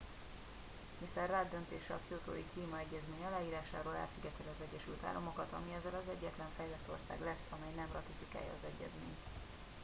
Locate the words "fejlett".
6.57-6.87